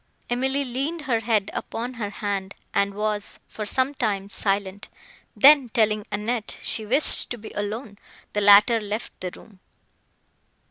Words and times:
Emily 0.31 0.65
leaned 0.65 1.01
her 1.01 1.19
head 1.19 1.51
upon 1.53 1.93
her 1.93 2.09
hand, 2.09 2.55
and 2.73 2.95
was, 2.95 3.37
for 3.45 3.67
some 3.67 3.93
time, 3.93 4.29
silent; 4.29 4.87
then, 5.35 5.69
telling 5.69 6.07
Annette 6.11 6.57
she 6.59 6.87
wished 6.87 7.29
to 7.29 7.37
be 7.37 7.51
alone, 7.51 7.99
the 8.33 8.41
latter 8.41 8.79
left 8.81 9.11
the 9.19 9.29
room. 9.35 9.59